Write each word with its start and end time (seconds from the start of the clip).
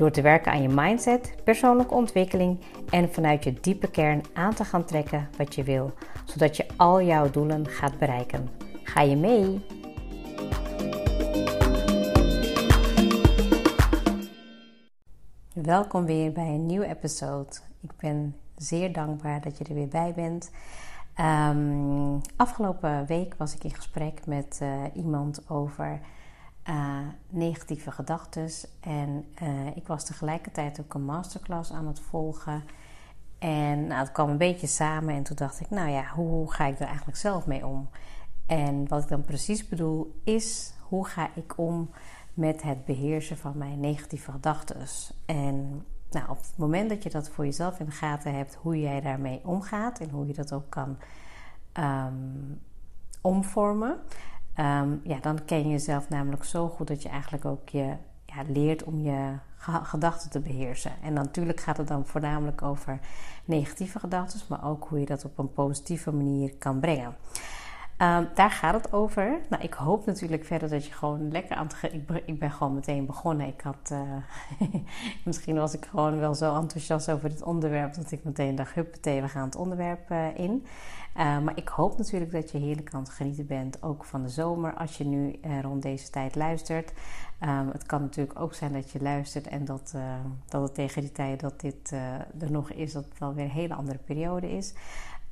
Door 0.00 0.10
te 0.10 0.22
werken 0.22 0.52
aan 0.52 0.62
je 0.62 0.68
mindset, 0.68 1.34
persoonlijke 1.44 1.94
ontwikkeling 1.94 2.60
en 2.90 3.12
vanuit 3.12 3.44
je 3.44 3.52
diepe 3.60 3.90
kern 3.90 4.22
aan 4.32 4.54
te 4.54 4.64
gaan 4.64 4.84
trekken 4.84 5.28
wat 5.36 5.54
je 5.54 5.62
wil, 5.62 5.92
zodat 6.24 6.56
je 6.56 6.66
al 6.76 7.02
jouw 7.02 7.30
doelen 7.30 7.66
gaat 7.66 7.98
bereiken. 7.98 8.48
Ga 8.82 9.00
je 9.00 9.16
mee? 9.16 9.64
Welkom 15.52 16.04
weer 16.04 16.32
bij 16.32 16.48
een 16.48 16.66
nieuwe 16.66 16.86
episode. 16.86 17.50
Ik 17.80 17.96
ben 17.96 18.36
zeer 18.56 18.92
dankbaar 18.92 19.40
dat 19.40 19.58
je 19.58 19.64
er 19.64 19.74
weer 19.74 19.88
bij 19.88 20.12
bent. 20.14 20.50
Um, 21.50 22.20
afgelopen 22.36 23.06
week 23.06 23.34
was 23.38 23.54
ik 23.54 23.64
in 23.64 23.74
gesprek 23.74 24.26
met 24.26 24.60
uh, 24.62 24.82
iemand 24.94 25.50
over 25.50 26.00
uh, 26.68 26.98
negatieve 27.28 27.90
gedachten. 27.90 28.48
En 28.80 29.24
uh, 29.42 29.76
ik 29.76 29.86
was 29.86 30.04
tegelijkertijd 30.04 30.80
ook 30.80 30.94
een 30.94 31.04
masterclass 31.04 31.72
aan 31.72 31.86
het 31.86 32.00
volgen. 32.00 32.62
En 33.38 33.86
nou, 33.86 34.00
het 34.00 34.12
kwam 34.12 34.30
een 34.30 34.38
beetje 34.38 34.66
samen. 34.66 35.14
En 35.14 35.22
toen 35.22 35.36
dacht 35.36 35.60
ik, 35.60 35.70
nou 35.70 35.88
ja, 35.88 36.06
hoe 36.14 36.52
ga 36.52 36.66
ik 36.66 36.80
er 36.80 36.86
eigenlijk 36.86 37.18
zelf 37.18 37.46
mee 37.46 37.66
om? 37.66 37.88
En 38.46 38.88
wat 38.88 39.02
ik 39.02 39.08
dan 39.08 39.24
precies 39.24 39.68
bedoel 39.68 40.20
is, 40.24 40.74
hoe 40.80 41.06
ga 41.06 41.30
ik 41.34 41.58
om 41.58 41.90
met 42.34 42.62
het 42.62 42.84
beheersen 42.84 43.38
van 43.38 43.58
mijn 43.58 43.80
negatieve 43.80 44.30
gedachten? 44.30 44.86
En 45.26 45.84
nou, 46.10 46.28
op 46.28 46.36
het 46.36 46.56
moment 46.56 46.88
dat 46.88 47.02
je 47.02 47.10
dat 47.10 47.30
voor 47.30 47.44
jezelf 47.44 47.80
in 47.80 47.86
de 47.86 47.92
gaten 47.92 48.34
hebt, 48.34 48.54
hoe 48.54 48.80
jij 48.80 49.00
daarmee 49.00 49.40
omgaat 49.44 50.00
en 50.00 50.10
hoe 50.10 50.26
je 50.26 50.34
dat 50.34 50.52
ook 50.52 50.70
kan 50.70 50.96
um, 51.74 52.60
omvormen, 53.20 53.98
um, 54.60 55.00
ja, 55.04 55.18
dan 55.20 55.44
ken 55.44 55.58
je 55.58 55.68
jezelf 55.68 56.08
namelijk 56.08 56.44
zo 56.44 56.68
goed 56.68 56.88
dat 56.88 57.02
je 57.02 57.08
eigenlijk 57.08 57.44
ook 57.44 57.68
je 57.68 57.94
ja, 58.24 58.42
leert 58.46 58.84
om 58.84 59.00
je 59.00 59.34
gedachten 59.82 60.30
te 60.30 60.40
beheersen. 60.40 60.92
En 61.02 61.12
natuurlijk 61.12 61.60
gaat 61.60 61.76
het 61.76 61.88
dan 61.88 62.06
voornamelijk 62.06 62.62
over 62.62 62.98
negatieve 63.44 63.98
gedachten, 63.98 64.40
maar 64.48 64.64
ook 64.64 64.86
hoe 64.88 65.00
je 65.00 65.06
dat 65.06 65.24
op 65.24 65.38
een 65.38 65.52
positieve 65.52 66.12
manier 66.12 66.54
kan 66.58 66.80
brengen. 66.80 67.14
Um, 68.02 68.28
daar 68.34 68.50
gaat 68.50 68.74
het 68.74 68.92
over. 68.92 69.40
Nou, 69.48 69.62
ik 69.62 69.72
hoop 69.72 70.06
natuurlijk 70.06 70.44
verder 70.44 70.68
dat 70.68 70.86
je 70.86 70.92
gewoon 70.92 71.30
lekker 71.30 71.56
aan 71.56 71.66
het. 71.66 71.92
Ik, 71.92 72.22
ik 72.24 72.38
ben 72.38 72.50
gewoon 72.50 72.74
meteen 72.74 73.06
begonnen. 73.06 73.46
Ik 73.46 73.60
had. 73.60 73.90
Uh, 73.92 74.00
misschien 75.24 75.54
was 75.54 75.74
ik 75.74 75.84
gewoon 75.84 76.18
wel 76.18 76.34
zo 76.34 76.56
enthousiast 76.56 77.10
over 77.10 77.28
dit 77.28 77.42
onderwerp. 77.42 77.94
dat 77.94 78.10
ik 78.10 78.24
meteen 78.24 78.54
dacht: 78.54 78.74
huppatee, 78.74 79.22
we 79.22 79.28
gaan 79.28 79.44
het 79.44 79.56
onderwerp 79.56 80.10
uh, 80.10 80.38
in. 80.38 80.66
Uh, 81.16 81.38
maar 81.38 81.56
ik 81.56 81.68
hoop 81.68 81.98
natuurlijk 81.98 82.32
dat 82.32 82.50
je 82.50 82.58
heerlijk 82.58 82.94
aan 82.94 83.00
het 83.00 83.10
genieten 83.10 83.46
bent. 83.46 83.82
Ook 83.82 84.04
van 84.04 84.22
de 84.22 84.28
zomer. 84.28 84.74
Als 84.74 84.98
je 84.98 85.04
nu 85.04 85.40
rond 85.62 85.82
deze 85.82 86.10
tijd 86.10 86.34
luistert. 86.34 86.92
Um, 87.42 87.68
het 87.72 87.86
kan 87.86 88.00
natuurlijk 88.00 88.40
ook 88.40 88.54
zijn 88.54 88.72
dat 88.72 88.90
je 88.90 89.02
luistert. 89.02 89.46
en 89.46 89.64
dat, 89.64 89.94
dat 90.48 90.62
het 90.62 90.74
tegen 90.74 91.02
die 91.02 91.12
tijd 91.12 91.40
dat 91.40 91.60
dit 91.60 91.90
er 92.40 92.50
nog 92.50 92.70
is. 92.70 92.92
dat 92.92 93.04
het 93.04 93.18
wel 93.18 93.34
weer 93.34 93.44
een 93.44 93.50
hele 93.50 93.74
andere 93.74 93.98
periode 93.98 94.50
is. 94.56 94.74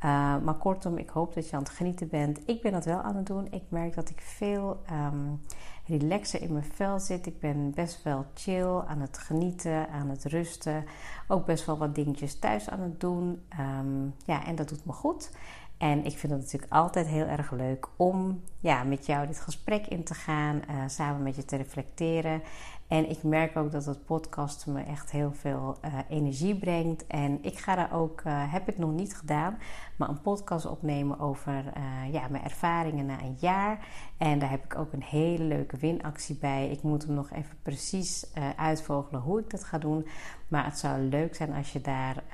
Uh, 0.04 0.38
maar 0.38 0.54
kortom, 0.54 0.96
ik 0.96 1.08
hoop 1.08 1.34
dat 1.34 1.48
je 1.48 1.56
aan 1.56 1.62
het 1.62 1.70
genieten 1.70 2.08
bent. 2.08 2.40
Ik 2.46 2.62
ben 2.62 2.72
dat 2.72 2.84
wel 2.84 3.00
aan 3.00 3.16
het 3.16 3.26
doen. 3.26 3.46
Ik 3.50 3.62
merk 3.68 3.94
dat 3.94 4.10
ik 4.10 4.20
veel 4.20 4.82
um, 4.92 5.40
relaxer 5.86 6.42
in 6.42 6.52
mijn 6.52 6.64
vel 6.74 7.00
zit. 7.00 7.26
Ik 7.26 7.40
ben 7.40 7.70
best 7.74 8.02
wel 8.02 8.24
chill, 8.34 8.80
aan 8.86 9.00
het 9.00 9.18
genieten, 9.18 9.88
aan 9.88 10.08
het 10.08 10.24
rusten. 10.24 10.84
Ook 11.28 11.46
best 11.46 11.66
wel 11.66 11.78
wat 11.78 11.94
dingetjes 11.94 12.38
thuis 12.38 12.70
aan 12.70 12.80
het 12.80 13.00
doen. 13.00 13.42
Um, 13.60 14.14
ja, 14.24 14.44
en 14.44 14.54
dat 14.54 14.68
doet 14.68 14.84
me 14.84 14.92
goed. 14.92 15.30
En 15.78 16.04
ik 16.04 16.18
vind 16.18 16.32
het 16.32 16.40
natuurlijk 16.40 16.72
altijd 16.72 17.06
heel 17.06 17.26
erg 17.26 17.50
leuk 17.50 17.88
om 17.96 18.42
ja, 18.58 18.82
met 18.82 19.06
jou 19.06 19.26
dit 19.26 19.40
gesprek 19.40 19.86
in 19.86 20.04
te 20.04 20.14
gaan, 20.14 20.56
uh, 20.70 20.82
samen 20.86 21.22
met 21.22 21.36
je 21.36 21.44
te 21.44 21.56
reflecteren. 21.56 22.42
En 22.88 23.10
ik 23.10 23.22
merk 23.22 23.56
ook 23.56 23.72
dat 23.72 23.84
het 23.84 24.04
podcast 24.04 24.66
me 24.66 24.82
echt 24.82 25.10
heel 25.10 25.32
veel 25.32 25.76
uh, 25.84 25.98
energie 26.08 26.58
brengt. 26.58 27.06
En 27.06 27.38
ik 27.42 27.58
ga 27.58 27.74
daar 27.74 27.92
ook, 27.92 28.22
uh, 28.26 28.52
heb 28.52 28.68
ik 28.68 28.78
nog 28.78 28.90
niet 28.90 29.16
gedaan, 29.16 29.58
maar 29.96 30.08
een 30.08 30.20
podcast 30.20 30.66
opnemen 30.66 31.18
over 31.18 31.64
uh, 31.76 32.12
ja, 32.12 32.28
mijn 32.30 32.44
ervaringen 32.44 33.06
na 33.06 33.20
een 33.22 33.36
jaar. 33.40 33.86
En 34.16 34.38
daar 34.38 34.50
heb 34.50 34.64
ik 34.64 34.78
ook 34.78 34.92
een 34.92 35.02
hele 35.02 35.44
leuke 35.44 35.76
winactie 35.76 36.38
bij. 36.38 36.68
Ik 36.70 36.82
moet 36.82 37.02
hem 37.02 37.14
nog 37.14 37.30
even 37.30 37.56
precies 37.62 38.26
uitvogelen 38.56 39.20
hoe 39.20 39.40
ik 39.40 39.50
dat 39.50 39.64
ga 39.64 39.78
doen. 39.78 40.06
Maar 40.48 40.64
het 40.64 40.78
zou 40.78 41.00
leuk 41.00 41.34
zijn 41.34 41.54
als 41.54 41.72
je 41.72 41.80
daar 41.80 42.24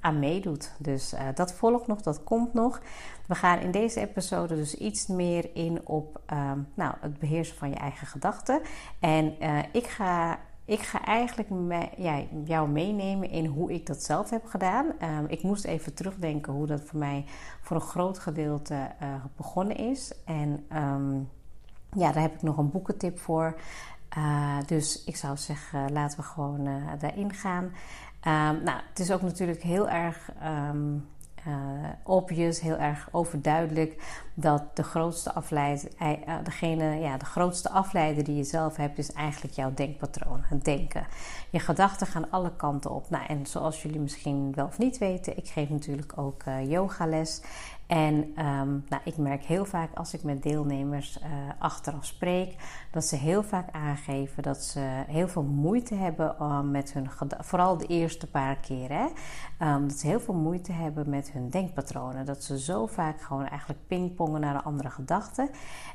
aan 0.00 0.18
meedoet. 0.18 0.74
Dus 0.78 1.14
dat 1.34 1.52
volgt 1.52 1.86
nog, 1.86 2.02
dat 2.02 2.24
komt 2.24 2.54
nog. 2.54 2.80
We 3.26 3.34
gaan 3.34 3.58
in 3.58 3.70
deze 3.70 4.00
episode 4.00 4.54
dus 4.54 4.74
iets 4.74 5.06
meer 5.06 5.50
in 5.54 5.80
op 5.86 6.20
um, 6.32 6.68
nou, 6.74 6.94
het 7.00 7.18
beheersen 7.18 7.56
van 7.56 7.68
je 7.68 7.76
eigen 7.76 8.06
gedachten. 8.06 8.60
En 9.00 9.34
uh, 9.40 9.58
ik, 9.72 9.86
ga, 9.86 10.38
ik 10.64 10.80
ga 10.80 11.04
eigenlijk 11.04 11.50
me, 11.50 11.88
ja, 11.96 12.22
jou 12.44 12.68
meenemen 12.68 13.30
in 13.30 13.46
hoe 13.46 13.72
ik 13.72 13.86
dat 13.86 14.02
zelf 14.02 14.30
heb 14.30 14.44
gedaan. 14.46 14.86
Um, 14.86 15.26
ik 15.28 15.42
moest 15.42 15.64
even 15.64 15.94
terugdenken 15.94 16.52
hoe 16.52 16.66
dat 16.66 16.80
voor 16.84 16.98
mij 16.98 17.24
voor 17.60 17.76
een 17.76 17.82
groot 17.82 18.18
gedeelte 18.18 18.74
uh, 19.02 19.14
begonnen 19.36 19.76
is. 19.76 20.12
En 20.24 20.66
um, 20.72 21.28
ja, 21.92 22.12
daar 22.12 22.22
heb 22.22 22.34
ik 22.34 22.42
nog 22.42 22.58
een 22.58 22.70
boekentip 22.70 23.18
voor. 23.18 23.54
Uh, 24.18 24.56
dus 24.66 25.04
ik 25.04 25.16
zou 25.16 25.36
zeggen, 25.36 25.92
laten 25.92 26.18
we 26.18 26.24
gewoon 26.24 26.68
daarin 26.98 27.32
gaan. 27.32 27.72
nou, 28.64 28.80
het 28.88 28.98
is 28.98 29.10
ook 29.10 29.22
natuurlijk 29.22 29.62
heel 29.62 29.88
erg 29.88 30.30
uh, 31.48 31.54
obvious, 32.02 32.60
heel 32.60 32.76
erg 32.76 33.08
overduidelijk 33.12 34.22
dat 34.34 34.76
de 34.76 34.82
grootste 34.82 35.32
afleider, 35.32 35.90
uh, 36.00 37.02
ja, 37.02 37.16
de 37.16 37.24
grootste 37.24 37.70
afleider 37.70 38.24
die 38.24 38.36
je 38.36 38.44
zelf 38.44 38.76
hebt, 38.76 38.98
is 38.98 39.12
eigenlijk 39.12 39.54
jouw 39.54 39.74
denkpatroon, 39.74 40.40
het 40.42 40.64
denken. 40.64 41.06
Je 41.50 41.58
gedachten 41.58 42.06
gaan 42.06 42.30
alle 42.30 42.56
kanten 42.56 42.90
op. 42.90 43.10
Nou, 43.10 43.24
en 43.26 43.46
zoals 43.46 43.82
jullie 43.82 44.00
misschien 44.00 44.52
wel 44.54 44.66
of 44.66 44.78
niet 44.78 44.98
weten, 44.98 45.36
ik 45.36 45.48
geef 45.48 45.68
natuurlijk 45.68 46.12
ook 46.18 46.42
uh, 46.48 46.70
yogales. 46.70 47.40
En 47.86 48.14
um, 48.14 48.84
nou, 48.88 49.02
ik 49.04 49.16
merk 49.16 49.44
heel 49.44 49.64
vaak 49.64 49.94
als 49.94 50.14
ik 50.14 50.22
met 50.22 50.42
deelnemers 50.42 51.18
uh, 51.18 51.26
achteraf 51.58 52.04
spreek, 52.04 52.56
dat 52.90 53.04
ze 53.04 53.16
heel 53.16 53.42
vaak 53.42 53.70
aangeven 53.70 54.42
dat 54.42 54.62
ze 54.62 55.02
heel 55.06 55.28
veel 55.28 55.42
moeite 55.42 55.94
hebben 55.94 56.36
uh, 56.40 56.60
met 56.60 56.92
hun 56.92 57.08
vooral 57.38 57.76
de 57.76 57.86
eerste 57.86 58.26
paar. 58.26 58.52
Hè? 58.68 59.06
Um, 59.74 59.88
dat 59.88 59.98
ze 59.98 60.06
heel 60.06 60.20
veel 60.20 60.34
moeite 60.34 60.72
hebben 60.72 61.10
met 61.10 61.32
hun 61.32 61.50
denkpatronen. 61.50 62.24
Dat 62.24 62.42
ze 62.42 62.58
zo 62.58 62.86
vaak 62.86 63.20
gewoon 63.20 63.46
eigenlijk 63.46 63.80
pingpongen 63.86 64.40
naar 64.40 64.54
een 64.54 64.62
andere 64.62 64.90
gedachte. 64.90 65.50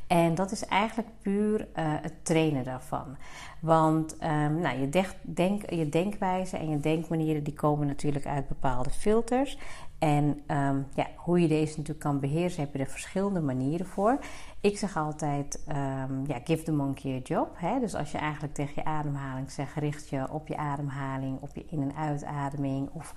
En 0.07 0.35
dat 0.35 0.51
is 0.51 0.65
eigenlijk 0.65 1.09
puur 1.21 1.59
uh, 1.59 1.65
het 1.75 2.25
trainen 2.25 2.63
daarvan. 2.63 3.17
Want 3.59 4.13
um, 4.23 4.59
nou, 4.59 4.79
je, 4.79 5.07
denk, 5.21 5.69
je 5.69 5.89
denkwijze 5.89 6.57
en 6.57 6.69
je 6.69 6.79
denkmanieren 6.79 7.43
die 7.43 7.53
komen 7.53 7.87
natuurlijk 7.87 8.25
uit 8.25 8.47
bepaalde 8.47 8.89
filters. 8.89 9.57
En 9.99 10.23
um, 10.47 10.87
ja, 10.95 11.07
hoe 11.15 11.41
je 11.41 11.47
deze 11.47 11.69
natuurlijk 11.69 11.99
kan 11.99 12.19
beheersen, 12.19 12.61
heb 12.63 12.73
je 12.73 12.79
er 12.79 12.87
verschillende 12.89 13.41
manieren 13.41 13.85
voor. 13.85 14.19
Ik 14.61 14.77
zeg 14.77 14.97
altijd, 14.97 15.63
um, 15.67 16.25
ja, 16.27 16.39
give 16.43 16.63
the 16.63 16.71
monkey 16.71 17.15
a 17.15 17.19
job. 17.23 17.49
Hè? 17.53 17.79
Dus 17.79 17.95
als 17.95 18.11
je 18.11 18.17
eigenlijk 18.17 18.53
tegen 18.53 18.73
je 18.75 18.85
ademhaling 18.85 19.51
zegt, 19.51 19.75
richt 19.75 20.09
je 20.09 20.31
op 20.31 20.47
je 20.47 20.57
ademhaling, 20.57 21.41
op 21.41 21.55
je 21.55 21.65
in- 21.69 21.81
en 21.81 21.95
uitademing. 21.95 22.89
Of 22.91 23.13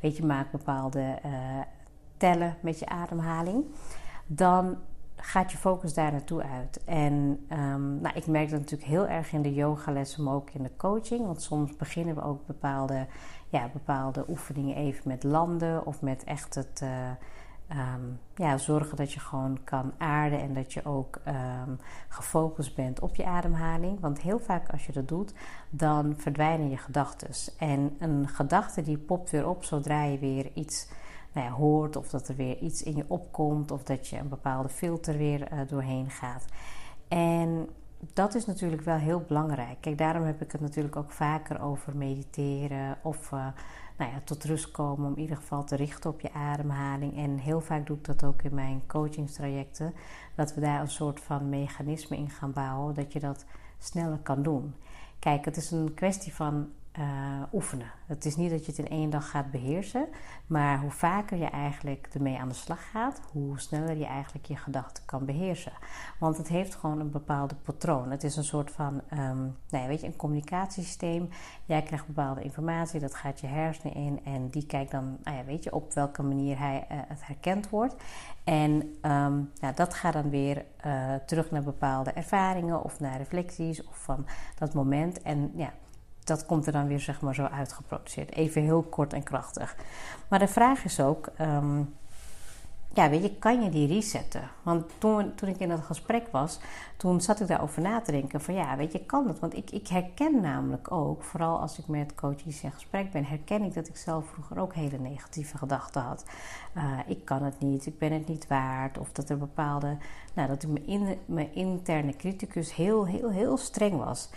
weet 0.00 0.16
je, 0.16 0.24
maak 0.26 0.50
bepaalde 0.50 1.18
uh, 1.26 1.32
tellen 2.16 2.56
met 2.60 2.78
je 2.78 2.86
ademhaling. 2.86 3.64
Dan 4.26 4.76
gaat 5.16 5.52
je 5.52 5.58
focus 5.58 5.94
daar 5.94 6.12
naartoe 6.12 6.42
uit. 6.42 6.84
En 6.84 7.46
um, 7.52 8.00
nou, 8.00 8.14
ik 8.14 8.26
merk 8.26 8.50
dat 8.50 8.60
natuurlijk 8.60 8.90
heel 8.90 9.06
erg 9.06 9.32
in 9.32 9.42
de 9.42 9.54
yogalessen, 9.54 10.24
maar 10.24 10.34
ook 10.34 10.50
in 10.50 10.62
de 10.62 10.76
coaching. 10.76 11.26
Want 11.26 11.42
soms 11.42 11.76
beginnen 11.76 12.14
we 12.14 12.22
ook 12.22 12.46
bepaalde 12.46 13.06
ja, 13.48 13.70
bepaalde 13.72 14.24
oefeningen 14.28 14.76
even 14.76 15.08
met 15.08 15.22
landen 15.22 15.86
of 15.86 16.02
met 16.02 16.24
echt 16.24 16.54
het 16.54 16.80
uh, 16.82 17.10
um, 17.70 18.20
ja, 18.34 18.58
zorgen 18.58 18.96
dat 18.96 19.12
je 19.12 19.20
gewoon 19.20 19.58
kan 19.64 19.92
aarden 19.98 20.40
en 20.40 20.54
dat 20.54 20.72
je 20.72 20.84
ook 20.84 21.20
um, 21.28 21.78
gefocust 22.08 22.74
bent 22.74 23.00
op 23.00 23.14
je 23.14 23.24
ademhaling. 23.24 24.00
Want 24.00 24.20
heel 24.20 24.38
vaak 24.38 24.70
als 24.70 24.86
je 24.86 24.92
dat 24.92 25.08
doet, 25.08 25.32
dan 25.70 26.14
verdwijnen 26.16 26.70
je 26.70 26.76
gedachten. 26.76 27.28
En 27.58 27.96
een 27.98 28.28
gedachte 28.28 28.82
die 28.82 28.98
popt 28.98 29.30
weer 29.30 29.48
op 29.48 29.64
zodra 29.64 30.02
je 30.02 30.18
weer 30.18 30.50
iets 30.54 30.88
nou 31.32 31.48
ja, 31.48 31.54
hoort 31.54 31.96
of 31.96 32.08
dat 32.08 32.28
er 32.28 32.36
weer 32.36 32.58
iets 32.58 32.82
in 32.82 32.96
je 32.96 33.04
opkomt 33.08 33.70
of 33.70 33.82
dat 33.82 34.08
je 34.08 34.18
een 34.18 34.28
bepaalde 34.28 34.68
filter 34.68 35.16
weer 35.16 35.52
uh, 35.52 35.60
doorheen 35.68 36.10
gaat. 36.10 36.44
En 37.08 37.68
dat 38.12 38.34
is 38.34 38.46
natuurlijk 38.46 38.82
wel 38.82 38.96
heel 38.96 39.24
belangrijk. 39.28 39.80
Kijk, 39.80 39.98
daarom 39.98 40.24
heb 40.24 40.42
ik 40.42 40.52
het 40.52 40.60
natuurlijk 40.60 40.96
ook 40.96 41.10
vaker 41.10 41.60
over 41.60 41.96
mediteren 41.96 42.98
of 43.02 43.30
uh, 43.32 43.46
nou 43.98 44.10
ja, 44.10 44.20
tot 44.24 44.44
rust 44.44 44.70
komen, 44.70 45.06
om 45.06 45.14
in 45.14 45.22
ieder 45.22 45.36
geval 45.36 45.64
te 45.64 45.76
richten 45.76 46.10
op 46.10 46.20
je 46.20 46.32
ademhaling. 46.32 47.16
En 47.16 47.38
heel 47.38 47.60
vaak 47.60 47.86
doe 47.86 47.96
ik 47.96 48.04
dat 48.04 48.24
ook 48.24 48.42
in 48.42 48.54
mijn 48.54 48.82
coachingstrajecten, 48.86 49.94
dat 50.34 50.54
we 50.54 50.60
daar 50.60 50.80
een 50.80 50.88
soort 50.88 51.20
van 51.20 51.48
mechanisme 51.48 52.16
in 52.16 52.30
gaan 52.30 52.52
bouwen, 52.52 52.94
dat 52.94 53.12
je 53.12 53.20
dat 53.20 53.44
sneller 53.78 54.18
kan 54.18 54.42
doen. 54.42 54.74
Kijk, 55.18 55.44
het 55.44 55.56
is 55.56 55.70
een 55.70 55.94
kwestie 55.94 56.34
van 56.34 56.68
uh, 56.98 57.42
oefenen. 57.52 57.90
Het 58.06 58.24
is 58.24 58.36
niet 58.36 58.50
dat 58.50 58.66
je 58.66 58.72
het 58.72 58.80
in 58.80 58.88
één 58.88 59.10
dag 59.10 59.30
gaat 59.30 59.50
beheersen, 59.50 60.08
maar 60.46 60.80
hoe 60.80 60.90
vaker 60.90 61.38
je 61.38 61.44
eigenlijk 61.44 62.08
ermee 62.12 62.38
aan 62.38 62.48
de 62.48 62.54
slag 62.54 62.90
gaat, 62.90 63.20
hoe 63.32 63.60
sneller 63.60 63.96
je 63.96 64.06
eigenlijk 64.06 64.46
je 64.46 64.56
gedachten 64.56 65.04
kan 65.04 65.24
beheersen. 65.24 65.72
Want 66.18 66.36
het 66.36 66.48
heeft 66.48 66.74
gewoon 66.74 67.00
een 67.00 67.10
bepaalde 67.10 67.54
patroon. 67.54 68.10
Het 68.10 68.24
is 68.24 68.36
een 68.36 68.44
soort 68.44 68.70
van, 68.70 68.94
um, 69.12 69.56
nou 69.68 69.82
ja, 69.82 69.86
weet 69.86 70.00
je, 70.00 70.06
een 70.06 70.16
communicatiesysteem. 70.16 71.28
Jij 71.64 71.82
krijgt 71.82 72.06
bepaalde 72.06 72.42
informatie, 72.42 73.00
dat 73.00 73.14
gaat 73.14 73.40
je 73.40 73.46
hersenen 73.46 73.94
in 73.94 74.20
en 74.24 74.48
die 74.48 74.66
kijkt 74.66 74.90
dan, 74.90 75.16
nou 75.22 75.36
ja, 75.36 75.44
weet 75.44 75.64
je, 75.64 75.72
op 75.72 75.92
welke 75.92 76.22
manier 76.22 76.58
hij, 76.58 76.86
uh, 76.92 76.98
het 77.08 77.26
herkend 77.26 77.68
wordt. 77.68 77.94
En 78.44 78.70
um, 79.02 79.50
nou, 79.60 79.74
dat 79.74 79.94
gaat 79.94 80.12
dan 80.12 80.30
weer 80.30 80.64
uh, 80.86 81.14
terug 81.26 81.50
naar 81.50 81.62
bepaalde 81.62 82.10
ervaringen 82.10 82.84
of 82.84 83.00
naar 83.00 83.16
reflecties 83.16 83.84
of 83.84 83.96
van 83.96 84.26
dat 84.58 84.74
moment. 84.74 85.22
En 85.22 85.52
ja, 85.54 85.72
dat 86.26 86.46
komt 86.46 86.66
er 86.66 86.72
dan 86.72 86.86
weer 86.86 87.00
zeg 87.00 87.20
maar 87.20 87.34
zo 87.34 87.44
uitgeproduceerd. 87.44 88.32
Even 88.32 88.62
heel 88.62 88.82
kort 88.82 89.12
en 89.12 89.22
krachtig. 89.22 89.76
Maar 90.28 90.38
de 90.38 90.48
vraag 90.48 90.84
is 90.84 91.00
ook, 91.00 91.28
ehm, 91.36 91.82
ja, 92.94 93.10
weet 93.10 93.22
je, 93.22 93.34
kan 93.34 93.62
je 93.62 93.70
die 93.70 93.86
resetten? 93.86 94.50
Want 94.62 94.84
toen, 94.98 95.34
toen 95.34 95.48
ik 95.48 95.58
in 95.58 95.68
dat 95.68 95.80
gesprek 95.80 96.28
was, 96.30 96.60
toen 96.96 97.20
zat 97.20 97.40
ik 97.40 97.46
daarover 97.46 97.82
na 97.82 98.00
te 98.00 98.12
denken 98.12 98.40
van 98.40 98.54
ja, 98.54 98.76
weet 98.76 98.92
je, 98.92 99.04
kan 99.04 99.26
dat? 99.26 99.38
Want 99.38 99.56
ik, 99.56 99.70
ik 99.70 99.88
herken 99.88 100.40
namelijk 100.40 100.92
ook, 100.92 101.22
vooral 101.22 101.60
als 101.60 101.78
ik 101.78 101.86
met 101.86 102.14
coaches 102.14 102.62
in 102.62 102.72
gesprek 102.72 103.10
ben, 103.10 103.24
herken 103.24 103.62
ik 103.62 103.74
dat 103.74 103.88
ik 103.88 103.96
zelf 103.96 104.26
vroeger 104.26 104.58
ook 104.58 104.74
hele 104.74 104.98
negatieve 104.98 105.58
gedachten 105.58 106.02
had. 106.02 106.24
Uh, 106.76 106.98
ik 107.06 107.24
kan 107.24 107.42
het 107.42 107.60
niet, 107.60 107.86
ik 107.86 107.98
ben 107.98 108.12
het 108.12 108.28
niet 108.28 108.46
waard. 108.46 108.98
Of 108.98 109.12
dat 109.12 109.28
er 109.28 109.38
bepaalde, 109.38 109.96
nou, 110.34 110.48
dat 110.48 110.62
ik 110.62 110.86
mijn, 110.86 111.18
mijn 111.26 111.54
interne 111.54 112.16
criticus 112.16 112.74
heel, 112.74 113.06
heel, 113.06 113.30
heel 113.30 113.56
streng 113.56 114.04
was. 114.04 114.30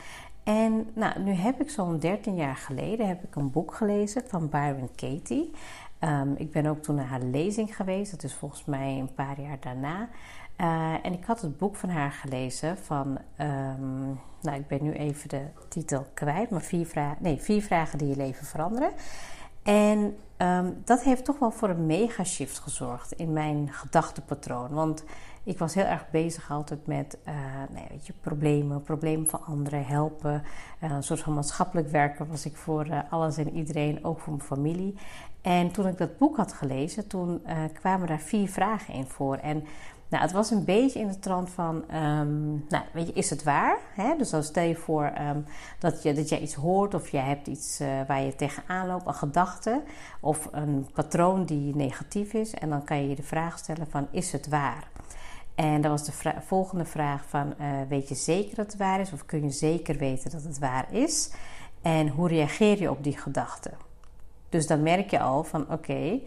En 0.50 0.90
nou, 0.94 1.20
nu 1.20 1.32
heb 1.32 1.62
ik 1.62 1.70
zo'n 1.70 2.00
13 2.00 2.36
jaar 2.36 2.56
geleden 2.56 3.08
heb 3.08 3.24
ik 3.24 3.36
een 3.36 3.52
boek 3.52 3.74
gelezen 3.74 4.24
van 4.28 4.50
Byron 4.50 4.90
Katie. 4.96 5.52
Um, 6.00 6.36
ik 6.38 6.52
ben 6.52 6.66
ook 6.66 6.82
toen 6.84 6.96
naar 6.96 7.06
haar 7.06 7.22
lezing 7.22 7.76
geweest. 7.76 8.12
Dat 8.12 8.24
is 8.24 8.34
volgens 8.34 8.66
mij 8.66 8.98
een 9.00 9.14
paar 9.14 9.42
jaar 9.42 9.58
daarna. 9.60 10.10
Uh, 10.58 11.06
en 11.06 11.14
ik 11.14 11.26
had 11.26 11.42
het 11.42 11.58
boek 11.58 11.76
van 11.76 11.90
haar 11.90 12.12
gelezen 12.12 12.78
van... 12.78 13.18
Um, 13.42 14.20
nou, 14.42 14.60
ik 14.60 14.68
ben 14.68 14.84
nu 14.84 14.92
even 14.92 15.30
de 15.30 15.46
titel 15.68 16.06
kwijt. 16.14 16.50
Maar 16.50 16.62
vier, 16.62 16.86
vragen, 16.86 17.18
nee, 17.20 17.38
vier 17.38 17.62
vragen 17.62 17.98
die 17.98 18.08
je 18.08 18.16
leven 18.16 18.46
veranderen. 18.46 18.92
En 19.70 20.18
um, 20.38 20.82
dat 20.86 21.04
heeft 21.04 21.26
toch 21.26 21.40
wel 21.40 21.52
voor 21.52 21.70
een 21.70 21.86
mega 21.86 22.24
shift 22.24 22.60
gezorgd 22.60 23.12
in 23.12 23.34
mijn 23.34 23.68
gedachtenpatroon. 23.72 24.70
Want 24.70 25.04
ik 25.44 25.58
was 25.58 25.74
heel 25.74 25.86
erg 25.86 26.10
bezig 26.12 26.52
altijd 26.52 26.88
met 26.88 27.18
uh, 27.28 27.34
nee, 27.70 27.86
weet 27.90 28.08
je, 28.08 28.14
problemen, 28.22 28.82
problemen 28.82 29.30
van 29.30 29.46
anderen, 29.46 29.86
helpen. 29.86 30.44
Uh, 30.84 30.92
een 30.92 31.04
soort 31.04 31.20
van 31.20 31.34
maatschappelijk 31.34 31.90
werker 31.90 32.28
was 32.28 32.46
ik 32.46 32.56
voor 32.56 32.88
uh, 32.88 33.00
alles 33.10 33.38
en 33.38 33.56
iedereen, 33.56 34.06
ook 34.06 34.20
voor 34.20 34.34
mijn 34.34 34.46
familie. 34.46 34.96
En 35.42 35.72
toen 35.72 35.88
ik 35.88 35.98
dat 35.98 36.18
boek 36.18 36.38
had 36.38 36.54
gelezen, 36.54 37.08
toen 37.08 37.42
kwamen 37.74 38.08
daar 38.08 38.20
vier 38.20 38.50
vragen 38.50 38.94
in 38.94 39.06
voor. 39.06 39.36
En 39.36 39.64
nou, 40.10 40.24
het 40.24 40.32
was 40.32 40.52
een 40.52 40.66
beetje 40.66 41.00
in 41.00 41.08
de 41.08 41.20
trant 41.20 41.50
van, 41.50 41.76
um, 41.76 42.66
nou, 42.70 42.84
weet 42.94 43.08
je, 43.08 43.14
is 43.14 43.30
het 43.30 43.44
waar? 43.44 43.78
Dus 44.18 44.30
dan 44.30 44.44
stel 44.44 44.64
je 44.64 44.76
voor 44.76 45.12
um, 45.20 45.46
dat, 45.80 46.04
je, 46.04 46.14
dat 46.14 46.30
jij 46.30 46.40
iets 46.40 46.54
hoort 46.54 46.94
of 46.94 47.10
jij 47.10 47.24
hebt 47.24 47.48
iets 47.48 47.82
uh, 47.82 47.88
waar 48.08 48.22
je 48.22 48.36
tegenaan 48.36 48.88
loopt, 48.88 49.08
een 49.08 49.14
gedachte 49.14 49.82
of 50.20 50.48
een 50.52 50.88
patroon 50.94 51.46
die 51.46 51.76
negatief 51.76 52.34
is. 52.34 52.54
En 52.54 52.70
dan 52.70 52.84
kan 52.84 53.02
je 53.02 53.10
je 53.10 53.16
de 53.16 53.24
vraag 53.24 53.58
stellen 53.58 53.88
van, 53.90 54.08
is 54.12 54.32
het 54.32 54.48
waar? 54.48 54.88
En 55.56 55.82
dan 55.82 55.92
was 55.92 56.04
de 56.04 56.34
volgende 56.46 56.86
vraag 56.86 57.26
van, 57.26 57.54
uh, 57.62 57.68
weet 57.90 58.10
je 58.10 58.16
zeker 58.16 58.56
dat 58.56 58.66
het 58.66 58.78
waar 58.78 59.00
is? 59.00 59.14
Of 59.14 59.26
kun 59.26 59.44
je 59.44 59.52
zeker 59.52 59.98
weten 59.98 60.32
dat 60.32 60.44
het 60.44 60.60
waar 60.60 60.94
is? 60.94 61.32
En 61.82 62.08
hoe 62.08 62.28
reageer 62.28 62.80
je 62.80 62.92
op 62.92 63.04
die 63.04 63.18
gedachte? 63.18 63.72
Dus 64.50 64.68
dan 64.68 64.82
merk 64.82 65.10
je 65.10 65.20
al 65.20 65.44
van, 65.44 65.72
oké, 65.72 66.20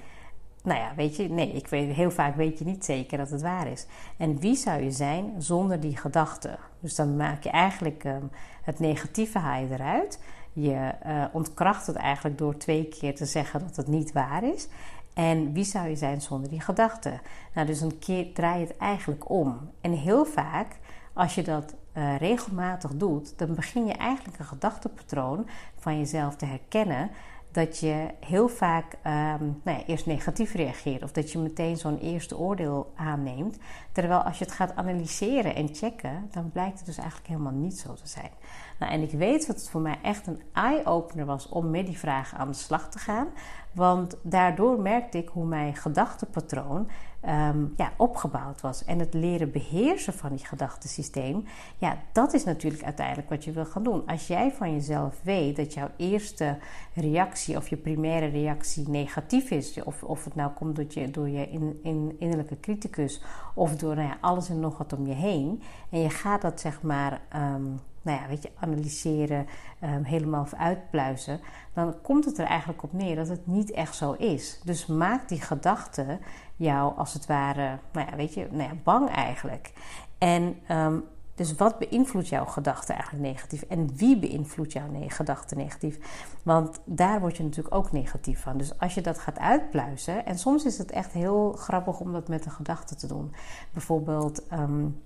nou 0.63 0.81
ja, 0.81 0.93
weet 0.97 1.17
je, 1.17 1.29
nee, 1.29 1.53
ik 1.53 1.67
weet, 1.67 1.95
heel 1.95 2.11
vaak 2.11 2.37
weet 2.37 2.59
je 2.59 2.65
niet 2.65 2.85
zeker 2.85 3.19
dat 3.19 3.31
het 3.31 3.43
waar 3.43 3.67
is. 3.67 3.87
En 4.17 4.39
wie 4.39 4.57
zou 4.57 4.83
je 4.83 4.91
zijn 4.91 5.33
zonder 5.39 5.81
die 5.81 5.97
gedachte? 5.97 6.59
Dus 6.81 6.95
dan 6.95 7.17
maak 7.17 7.43
je 7.43 7.51
eigenlijk 7.51 8.05
um, 8.05 8.31
het 8.63 8.79
negatieve 8.79 9.39
haal 9.39 9.67
eruit. 9.71 10.19
Je 10.53 10.93
uh, 11.07 11.25
ontkracht 11.33 11.87
het 11.87 11.97
eigenlijk 11.97 12.39
door 12.39 12.57
twee 12.57 12.85
keer 12.85 13.15
te 13.15 13.27
zeggen 13.27 13.61
dat 13.61 13.77
het 13.77 13.87
niet 13.87 14.13
waar 14.13 14.45
is. 14.45 14.69
En 15.15 15.53
wie 15.53 15.65
zou 15.65 15.89
je 15.89 15.97
zijn 15.97 16.21
zonder 16.21 16.49
die 16.49 16.61
gedachte? 16.61 17.21
Nou, 17.55 17.67
dus 17.67 17.81
een 17.81 17.99
keer 17.99 18.33
draai 18.33 18.61
je 18.61 18.67
het 18.67 18.77
eigenlijk 18.77 19.31
om. 19.31 19.71
En 19.81 19.93
heel 19.93 20.25
vaak, 20.25 20.79
als 21.13 21.35
je 21.35 21.43
dat 21.43 21.75
uh, 21.95 22.17
regelmatig 22.17 22.91
doet, 22.91 23.39
dan 23.39 23.55
begin 23.55 23.87
je 23.87 23.93
eigenlijk 23.93 24.39
een 24.39 24.45
gedachtepatroon 24.45 25.49
van 25.79 25.99
jezelf 25.99 26.37
te 26.37 26.47
herkennen 26.47 27.11
dat 27.53 27.79
je 27.79 28.07
heel 28.21 28.49
vaak 28.49 28.93
um, 29.07 29.61
nou 29.63 29.83
eerst 29.87 30.07
negatief 30.07 30.55
reageert 30.55 31.03
of 31.03 31.13
dat 31.13 31.33
je 31.33 31.39
meteen 31.39 31.77
zo'n 31.77 31.99
eerste 31.99 32.39
oordeel 32.39 32.93
aanneemt. 32.97 33.59
Terwijl 33.93 34.21
als 34.21 34.39
je 34.39 34.45
het 34.45 34.55
gaat 34.55 34.77
analyseren 34.77 35.55
en 35.55 35.75
checken, 35.75 36.29
dan 36.31 36.51
blijkt 36.51 36.77
het 36.77 36.87
dus 36.87 36.99
eigenlijk 36.99 37.29
helemaal 37.29 37.53
niet 37.53 37.79
zo 37.79 37.95
te 37.95 38.09
zijn. 38.09 38.31
Nou, 38.79 38.93
en 38.93 39.03
ik 39.03 39.11
weet 39.11 39.47
dat 39.47 39.57
het 39.57 39.69
voor 39.69 39.81
mij 39.81 39.99
echt 40.03 40.27
een 40.27 40.43
eye-opener 40.53 41.27
was 41.27 41.49
om 41.49 41.71
met 41.71 41.87
die 41.87 41.99
vragen 41.99 42.39
aan 42.39 42.49
de 42.49 42.55
slag 42.55 42.91
te 42.91 42.99
gaan. 42.99 43.29
Want 43.73 44.17
daardoor 44.23 44.81
merkte 44.81 45.19
ik 45.19 45.29
hoe 45.29 45.47
mijn 45.47 45.77
gedachtepatroon 45.77 46.89
um, 47.29 47.73
ja, 47.77 47.93
opgebouwd 47.97 48.61
was. 48.61 48.85
En 48.85 48.99
het 48.99 49.15
leren 49.15 49.51
beheersen 49.51 50.13
van 50.13 50.31
die 50.31 50.47
gedachtesysteem, 50.47 51.45
ja, 51.79 51.97
dat 52.13 52.35
is 52.35 52.45
natuurlijk 52.45 52.83
uiteindelijk 52.83 53.29
wat 53.29 53.45
je 53.45 53.53
wil 53.53 53.65
gaan 53.65 53.83
doen. 53.83 54.07
Als 54.07 54.27
jij 54.27 54.53
van 54.53 54.73
jezelf 54.73 55.21
weet 55.23 55.57
dat 55.57 55.75
jouw 55.75 55.89
eerste 55.97 56.59
reactie 56.95 57.57
of 57.57 57.69
je 57.69 57.77
primaire 57.77 58.27
reactie 58.27 58.89
negatief 58.89 59.51
is, 59.51 59.83
of, 59.83 60.03
of 60.03 60.25
het 60.25 60.35
nou 60.35 60.53
komt 60.53 60.77
door 60.77 60.87
je, 60.89 61.11
door 61.11 61.29
je 61.29 61.49
in, 61.49 61.79
in, 61.83 62.17
innerlijke 62.19 62.61
criticus 62.61 63.23
of 63.55 63.77
door 63.77 63.95
nou 63.95 64.15
alles 64.21 64.49
en 64.49 64.61
nog 64.61 64.79
wat 64.79 64.93
om 64.93 65.07
je 65.07 65.15
heen, 65.15 65.63
en 65.91 66.01
je 66.01 66.11
gaat 66.11 66.43
dat 66.43 66.61
zeg 66.61 66.83
maar. 66.83 67.21
Um, 67.37 67.81
nou 68.03 68.21
ja, 68.21 68.29
weet 68.29 68.43
je, 68.43 68.51
analyseren, 68.59 69.47
um, 69.85 70.05
helemaal 70.05 70.47
uitpluizen, 70.57 71.41
dan 71.73 71.95
komt 72.03 72.25
het 72.25 72.39
er 72.39 72.47
eigenlijk 72.47 72.83
op 72.83 72.93
neer 72.93 73.17
dat 73.17 73.29
het 73.29 73.47
niet 73.47 73.71
echt 73.71 73.97
zo 73.97 74.13
is. 74.13 74.61
Dus 74.65 74.87
maak 74.87 75.29
die 75.29 75.41
gedachte 75.41 76.19
jou 76.57 76.97
als 76.97 77.13
het 77.13 77.27
ware, 77.27 77.79
nou 77.93 78.11
ja, 78.11 78.17
weet 78.17 78.35
je, 78.35 78.49
nou 78.51 78.63
ja, 78.63 78.75
bang 78.83 79.09
eigenlijk. 79.09 79.73
En 80.19 80.57
um, 80.71 81.05
dus 81.35 81.55
wat 81.55 81.79
beïnvloedt 81.79 82.29
jouw 82.29 82.45
gedachten 82.45 82.95
eigenlijk 82.95 83.25
negatief? 83.25 83.63
En 83.63 83.97
wie 83.97 84.19
beïnvloedt 84.19 84.73
jouw 84.73 84.91
ne 84.91 85.11
gedachten 85.11 85.57
negatief? 85.57 85.99
Want 86.43 86.81
daar 86.85 87.21
word 87.21 87.37
je 87.37 87.43
natuurlijk 87.43 87.75
ook 87.75 87.93
negatief 87.93 88.41
van. 88.41 88.57
Dus 88.59 88.79
als 88.79 88.95
je 88.95 89.01
dat 89.01 89.19
gaat 89.19 89.39
uitpluizen, 89.39 90.27
en 90.27 90.39
soms 90.39 90.65
is 90.65 90.79
het 90.79 90.91
echt 90.91 91.13
heel 91.13 91.53
grappig 91.53 92.01
om 92.01 92.13
dat 92.13 92.29
met 92.29 92.45
een 92.45 92.51
gedachte 92.51 92.95
te 92.95 93.07
doen. 93.07 93.35
Bijvoorbeeld. 93.73 94.43
Um, 94.53 95.03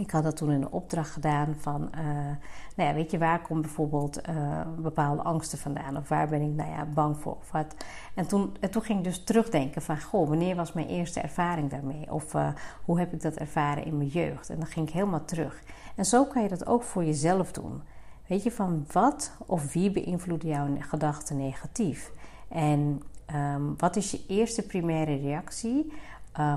ik 0.00 0.10
had 0.10 0.22
dat 0.22 0.36
toen 0.36 0.50
in 0.50 0.62
een 0.62 0.70
opdracht 0.72 1.10
gedaan 1.10 1.54
van, 1.58 1.90
uh, 1.94 2.04
nou 2.76 2.88
ja, 2.88 2.94
weet 2.94 3.10
je, 3.10 3.18
waar 3.18 3.42
komt 3.42 3.60
bijvoorbeeld 3.60 4.28
uh, 4.28 4.60
bepaalde 4.78 5.22
angsten 5.22 5.58
vandaan? 5.58 5.96
Of 5.96 6.08
waar 6.08 6.28
ben 6.28 6.40
ik, 6.40 6.54
nou 6.54 6.70
ja, 6.70 6.84
bang 6.84 7.18
voor? 7.18 7.36
Of 7.36 7.50
wat? 7.50 7.74
En 8.14 8.26
toen, 8.26 8.56
en 8.60 8.70
toen 8.70 8.82
ging 8.82 8.98
ik 8.98 9.04
dus 9.04 9.24
terugdenken 9.24 9.82
van, 9.82 10.00
goh, 10.00 10.28
wanneer 10.28 10.56
was 10.56 10.72
mijn 10.72 10.88
eerste 10.88 11.20
ervaring 11.20 11.70
daarmee? 11.70 12.12
Of 12.12 12.34
uh, 12.34 12.48
hoe 12.84 12.98
heb 12.98 13.12
ik 13.12 13.22
dat 13.22 13.34
ervaren 13.34 13.84
in 13.84 13.96
mijn 13.96 14.08
jeugd? 14.08 14.50
En 14.50 14.58
dan 14.58 14.66
ging 14.66 14.88
ik 14.88 14.94
helemaal 14.94 15.24
terug. 15.24 15.62
En 15.96 16.04
zo 16.04 16.24
kan 16.24 16.42
je 16.42 16.48
dat 16.48 16.66
ook 16.66 16.82
voor 16.82 17.04
jezelf 17.04 17.52
doen. 17.52 17.82
Weet 18.26 18.42
je, 18.42 18.52
van 18.52 18.84
wat 18.92 19.32
of 19.46 19.72
wie 19.72 19.90
beïnvloedt 19.90 20.42
jouw 20.42 20.76
gedachten 20.78 21.36
negatief? 21.36 22.12
En 22.48 23.02
um, 23.34 23.74
wat 23.76 23.96
is 23.96 24.10
je 24.10 24.24
eerste 24.28 24.66
primaire 24.66 25.16
reactie 25.16 25.92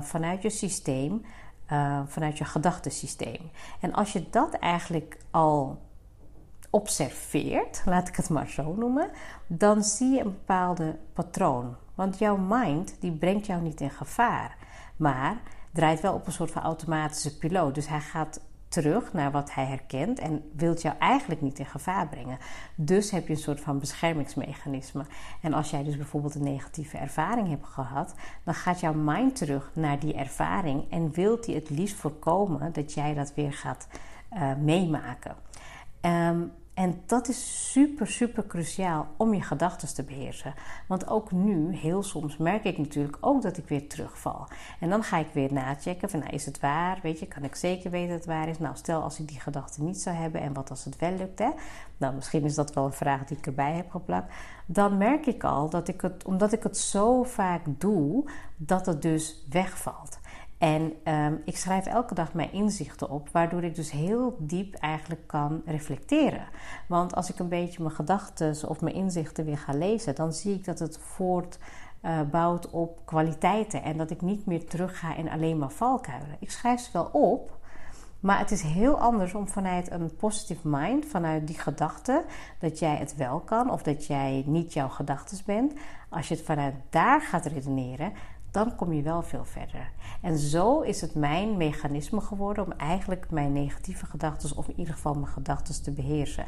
vanuit 0.00 0.42
je 0.42 0.50
systeem 0.50 1.22
uh, 1.72 2.00
vanuit 2.06 2.38
je 2.38 2.44
gedachtensysteem. 2.44 3.50
En 3.80 3.92
als 3.92 4.12
je 4.12 4.30
dat 4.30 4.54
eigenlijk 4.54 5.18
al 5.30 5.78
observeert, 6.70 7.82
laat 7.84 8.08
ik 8.08 8.16
het 8.16 8.28
maar 8.28 8.48
zo 8.48 8.74
noemen, 8.74 9.10
dan 9.46 9.82
zie 9.82 10.10
je 10.10 10.20
een 10.20 10.32
bepaalde 10.32 10.98
patroon. 11.12 11.76
Want 11.94 12.18
jouw 12.18 12.36
mind 12.36 12.96
die 13.00 13.12
brengt 13.12 13.46
jou 13.46 13.62
niet 13.62 13.80
in 13.80 13.90
gevaar, 13.90 14.56
maar 14.96 15.40
draait 15.72 16.00
wel 16.00 16.14
op 16.14 16.26
een 16.26 16.32
soort 16.32 16.50
van 16.50 16.62
automatische 16.62 17.38
piloot. 17.38 17.74
Dus 17.74 17.88
hij 17.88 18.00
gaat 18.00 18.40
terug 18.68 19.12
naar 19.12 19.30
wat 19.30 19.54
hij 19.54 19.64
herkent 19.64 20.18
en 20.18 20.50
wilt 20.56 20.82
jou 20.82 20.96
eigenlijk 20.98 21.40
niet 21.40 21.58
in 21.58 21.66
gevaar 21.66 22.08
brengen. 22.08 22.38
Dus 22.74 23.10
heb 23.10 23.26
je 23.26 23.32
een 23.32 23.40
soort 23.40 23.60
van 23.60 23.78
beschermingsmechanisme. 23.78 25.04
En 25.42 25.52
als 25.52 25.70
jij 25.70 25.84
dus 25.84 25.96
bijvoorbeeld 25.96 26.34
een 26.34 26.42
negatieve 26.42 26.98
ervaring 26.98 27.48
hebt 27.48 27.66
gehad, 27.66 28.14
dan 28.44 28.54
gaat 28.54 28.80
jouw 28.80 28.94
mind 28.94 29.36
terug 29.36 29.70
naar 29.74 29.98
die 29.98 30.14
ervaring 30.14 30.90
en 30.90 31.10
wilt 31.10 31.46
hij 31.46 31.54
het 31.54 31.70
liefst 31.70 31.96
voorkomen 31.96 32.72
dat 32.72 32.94
jij 32.94 33.14
dat 33.14 33.34
weer 33.34 33.52
gaat 33.52 33.88
uh, 34.32 34.54
meemaken. 34.54 35.36
Um, 36.00 36.52
En 36.78 37.02
dat 37.06 37.28
is 37.28 37.70
super, 37.72 38.06
super 38.06 38.46
cruciaal 38.46 39.06
om 39.16 39.34
je 39.34 39.42
gedachten 39.42 39.94
te 39.94 40.02
beheersen. 40.02 40.54
Want 40.88 41.08
ook 41.08 41.32
nu, 41.32 41.76
heel 41.76 42.02
soms, 42.02 42.36
merk 42.36 42.64
ik 42.64 42.78
natuurlijk 42.78 43.16
ook 43.20 43.42
dat 43.42 43.56
ik 43.56 43.68
weer 43.68 43.88
terugval. 43.88 44.48
En 44.80 44.90
dan 44.90 45.02
ga 45.02 45.18
ik 45.18 45.28
weer 45.32 45.52
nachecken 45.52 46.10
van, 46.10 46.20
nou, 46.20 46.32
is 46.32 46.46
het 46.46 46.60
waar? 46.60 46.98
Weet 47.02 47.18
je, 47.18 47.26
kan 47.26 47.44
ik 47.44 47.54
zeker 47.54 47.90
weten 47.90 48.08
dat 48.08 48.18
het 48.18 48.26
waar 48.26 48.48
is? 48.48 48.58
Nou, 48.58 48.76
stel 48.76 49.02
als 49.02 49.18
ik 49.18 49.28
die 49.28 49.40
gedachte 49.40 49.82
niet 49.82 50.00
zou 50.00 50.16
hebben 50.16 50.40
en 50.40 50.52
wat 50.52 50.70
als 50.70 50.84
het 50.84 50.96
wel 50.96 51.12
lukt, 51.12 51.38
hè? 51.38 51.50
Nou, 51.96 52.14
misschien 52.14 52.44
is 52.44 52.54
dat 52.54 52.74
wel 52.74 52.84
een 52.84 52.92
vraag 52.92 53.24
die 53.24 53.36
ik 53.36 53.46
erbij 53.46 53.72
heb 53.72 53.90
geplakt. 53.90 54.34
Dan 54.66 54.96
merk 54.96 55.26
ik 55.26 55.44
al 55.44 55.70
dat 55.70 55.88
ik 55.88 56.00
het, 56.00 56.24
omdat 56.24 56.52
ik 56.52 56.62
het 56.62 56.78
zo 56.78 57.22
vaak 57.22 57.62
doe, 57.64 58.30
dat 58.56 58.86
het 58.86 59.02
dus 59.02 59.46
wegvalt. 59.50 60.17
En 60.58 60.92
ehm, 61.04 61.34
ik 61.44 61.56
schrijf 61.56 61.86
elke 61.86 62.14
dag 62.14 62.32
mijn 62.34 62.52
inzichten 62.52 63.10
op, 63.10 63.28
waardoor 63.32 63.64
ik 63.64 63.74
dus 63.74 63.90
heel 63.90 64.36
diep 64.38 64.74
eigenlijk 64.74 65.26
kan 65.26 65.62
reflecteren. 65.66 66.46
Want 66.88 67.14
als 67.14 67.30
ik 67.30 67.38
een 67.38 67.48
beetje 67.48 67.82
mijn 67.82 67.94
gedachten 67.94 68.68
of 68.68 68.80
mijn 68.80 68.94
inzichten 68.94 69.44
weer 69.44 69.58
ga 69.58 69.72
lezen, 69.72 70.14
dan 70.14 70.32
zie 70.32 70.54
ik 70.54 70.64
dat 70.64 70.78
het 70.78 70.98
voortbouwt 70.98 72.66
uh, 72.66 72.74
op 72.74 73.00
kwaliteiten 73.04 73.82
en 73.82 73.96
dat 73.96 74.10
ik 74.10 74.20
niet 74.20 74.46
meer 74.46 74.66
terug 74.66 74.98
ga 74.98 75.16
in 75.16 75.30
alleen 75.30 75.58
maar 75.58 75.70
valkuilen. 75.70 76.36
Ik 76.38 76.50
schrijf 76.50 76.80
ze 76.80 76.90
wel 76.92 77.08
op, 77.12 77.58
maar 78.20 78.38
het 78.38 78.50
is 78.50 78.62
heel 78.62 78.98
anders 78.98 79.34
om 79.34 79.48
vanuit 79.48 79.90
een 79.90 80.16
positive 80.16 80.68
mind, 80.68 81.06
vanuit 81.06 81.46
die 81.46 81.58
gedachte, 81.58 82.24
dat 82.58 82.78
jij 82.78 82.96
het 82.96 83.16
wel 83.16 83.40
kan 83.40 83.70
of 83.70 83.82
dat 83.82 84.06
jij 84.06 84.42
niet 84.46 84.72
jouw 84.72 84.88
gedachten 84.88 85.38
bent. 85.46 85.72
Als 86.08 86.28
je 86.28 86.34
het 86.34 86.44
vanuit 86.44 86.74
daar 86.90 87.20
gaat 87.20 87.46
redeneren, 87.46 88.12
dan 88.50 88.76
kom 88.76 88.92
je 88.92 89.02
wel 89.02 89.22
veel 89.22 89.44
verder. 89.44 89.90
En 90.22 90.38
zo 90.38 90.80
is 90.80 91.00
het 91.00 91.14
mijn 91.14 91.56
mechanisme 91.56 92.20
geworden 92.20 92.64
om 92.64 92.72
eigenlijk 92.72 93.30
mijn 93.30 93.52
negatieve 93.52 94.06
gedachten, 94.06 94.56
of 94.56 94.68
in 94.68 94.78
ieder 94.78 94.94
geval 94.94 95.14
mijn 95.14 95.26
gedachten, 95.26 95.82
te 95.82 95.90
beheersen. 95.90 96.46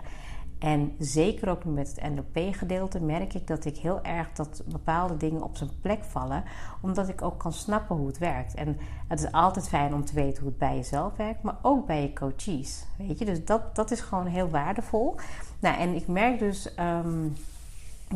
En 0.61 0.95
zeker 0.99 1.49
ook 1.49 1.65
met 1.65 1.95
het 1.95 2.13
NLP-gedeelte 2.15 3.01
merk 3.01 3.35
ik 3.35 3.47
dat 3.47 3.65
ik 3.65 3.77
heel 3.77 4.03
erg 4.03 4.33
dat 4.33 4.63
bepaalde 4.67 5.17
dingen 5.17 5.43
op 5.43 5.57
zijn 5.57 5.71
plek 5.81 6.05
vallen, 6.05 6.45
omdat 6.81 7.09
ik 7.09 7.23
ook 7.23 7.39
kan 7.39 7.53
snappen 7.53 7.97
hoe 7.97 8.07
het 8.07 8.19
werkt. 8.19 8.55
En 8.55 8.79
het 9.09 9.23
is 9.23 9.33
altijd 9.33 9.69
fijn 9.69 9.95
om 9.95 10.05
te 10.05 10.15
weten 10.15 10.43
hoe 10.43 10.51
het 10.51 10.59
bij 10.59 10.77
jezelf 10.77 11.17
werkt, 11.17 11.43
maar 11.43 11.57
ook 11.63 11.87
bij 11.87 12.03
je 12.03 12.13
coaches. 12.13 12.87
Weet 12.99 13.19
je, 13.19 13.25
dus 13.25 13.45
dat, 13.45 13.75
dat 13.75 13.91
is 13.91 14.01
gewoon 14.01 14.27
heel 14.27 14.49
waardevol. 14.49 15.17
Nou, 15.61 15.79
en 15.79 15.95
ik 15.95 16.07
merk 16.07 16.39
dus. 16.39 16.75
Ehm, 16.75 17.27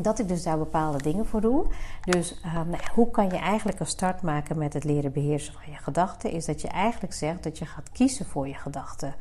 dat 0.01 0.19
ik 0.19 0.29
dus 0.29 0.43
daar 0.43 0.59
bepaalde 0.59 1.03
dingen 1.03 1.27
voor 1.27 1.41
doe. 1.41 1.67
Dus 2.05 2.41
uh, 2.45 2.55
nou, 2.55 2.83
hoe 2.95 3.11
kan 3.11 3.25
je 3.25 3.37
eigenlijk 3.37 3.81
een 3.81 3.87
start 3.87 4.23
maken 4.23 4.59
met 4.59 4.73
het 4.73 4.85
leren 4.85 5.13
beheersen 5.13 5.53
van 5.53 5.73
je 5.73 5.77
gedachten? 5.77 6.31
Is 6.31 6.45
dat 6.45 6.61
je 6.61 6.69
eigenlijk 6.69 7.13
zegt 7.13 7.43
dat 7.43 7.59
je 7.59 7.67
gaat 7.67 7.93
kiezen 7.93 8.27
voor 8.27 8.49
je 8.49 8.55
gedachten. 8.55 9.15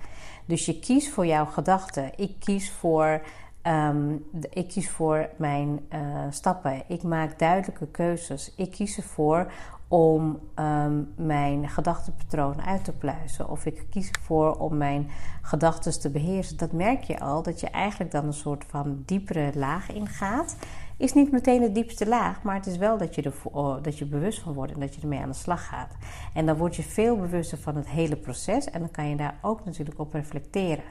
Dus 0.45 0.65
je 0.65 0.79
kiest 0.79 1.09
voor 1.09 1.25
jouw 1.25 1.45
gedachten. 1.45 2.11
Ik 2.15 2.35
kies 2.39 2.71
voor, 2.71 3.21
um, 3.63 4.25
ik 4.49 4.67
kies 4.67 4.89
voor 4.89 5.29
mijn 5.35 5.85
uh, 5.93 5.99
stappen. 6.29 6.83
Ik 6.87 7.03
maak 7.03 7.39
duidelijke 7.39 7.87
keuzes. 7.87 8.53
Ik 8.55 8.71
kies 8.71 8.97
ervoor 8.97 9.51
om 9.87 10.39
um, 10.59 11.13
mijn 11.15 11.69
gedachtenpatroon 11.69 12.61
uit 12.61 12.83
te 12.83 12.91
pluizen. 12.91 13.49
Of 13.49 13.65
ik 13.65 13.85
kies 13.89 14.11
ervoor 14.11 14.55
om 14.55 14.77
mijn 14.77 15.09
gedachten 15.41 15.99
te 15.99 16.09
beheersen. 16.09 16.57
Dat 16.57 16.71
merk 16.71 17.03
je 17.03 17.19
al, 17.19 17.43
dat 17.43 17.59
je 17.59 17.69
eigenlijk 17.69 18.11
dan 18.11 18.25
een 18.25 18.33
soort 18.33 18.65
van 18.67 19.03
diepere 19.05 19.51
laag 19.55 19.91
ingaat. 19.91 20.55
Is 20.97 21.13
niet 21.13 21.31
meteen 21.31 21.61
de 21.61 21.71
diepste 21.71 22.07
laag, 22.07 22.43
maar 22.43 22.55
het 22.55 22.65
is 22.65 22.77
wel 22.77 22.97
dat 22.97 23.15
je, 23.15 23.21
er, 23.21 23.33
oh, 23.43 23.83
dat 23.83 23.97
je 23.97 24.05
bewust 24.05 24.39
van 24.39 24.53
wordt 24.53 24.73
en 24.73 24.79
dat 24.79 24.95
je 24.95 25.01
ermee 25.01 25.19
aan 25.19 25.29
de 25.29 25.35
slag 25.35 25.67
gaat. 25.67 25.95
En 26.33 26.45
dan 26.45 26.57
word 26.57 26.75
je 26.75 26.83
veel 26.83 27.17
bewuster 27.17 27.57
van 27.57 27.75
het 27.75 27.89
hele 27.89 28.15
proces 28.15 28.69
en 28.69 28.79
dan 28.79 28.91
kan 28.91 29.09
je 29.09 29.15
daar 29.15 29.37
ook 29.41 29.65
natuurlijk 29.65 29.99
op 29.99 30.13
reflecteren. 30.13 30.83